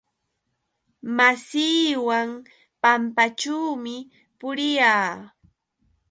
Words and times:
Masiiwan 1.15 2.29
pampaćhuumi 2.81 3.95
puriyaa. 4.39 5.07